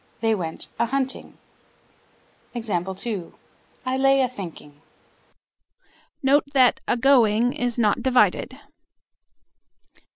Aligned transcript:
They 0.19 0.33
went 0.33 0.69
a 0.79 0.87
hunting. 0.87 1.37
I 2.55 3.97
lay 3.97 4.21
a 4.21 4.27
thinking. 4.27 4.81
Note 6.23 6.45
that 6.55 6.79
"agoing" 6.87 7.53
is 7.53 7.77
not 7.77 8.01
divided. 8.01 8.57